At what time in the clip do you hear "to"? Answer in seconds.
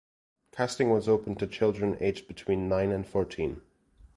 1.35-1.45